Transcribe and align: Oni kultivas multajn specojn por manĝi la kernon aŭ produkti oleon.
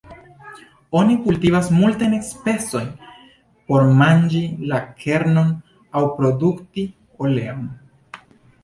Oni 1.01 1.17
kultivas 1.25 1.69
multajn 1.81 2.15
specojn 2.29 2.89
por 3.69 3.87
manĝi 4.01 4.43
la 4.73 4.81
kernon 5.05 5.53
aŭ 6.01 6.05
produkti 6.19 6.91
oleon. 7.29 7.73